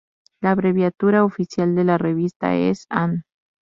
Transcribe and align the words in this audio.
La 0.41 0.49
abreviatura 0.49 1.23
oficial 1.23 1.75
de 1.75 1.83
la 1.83 1.99
revista 1.99 2.55
es 2.55 2.87
"An. 2.89 3.23